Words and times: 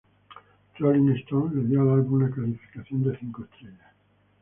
Rolling 0.79 1.15
Stone 1.21 1.53
le 1.53 1.63
dio 1.65 1.83
al 1.83 1.89
álbum 1.99 2.13
una 2.23 2.31
calificación 2.31 3.03
de 3.03 3.19
cinco 3.19 3.43
estrellas. 3.43 3.93